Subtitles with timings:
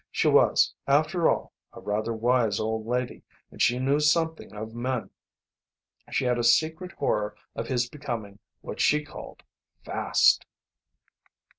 [0.09, 5.11] She was, after all, a rather wise old lady, and she knew something of men.
[6.09, 9.43] She had a secret horror of his becoming what she called
[9.85, 10.47] fast.